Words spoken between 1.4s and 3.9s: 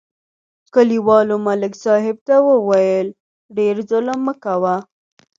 ملک صاحب ته وویل: ډېر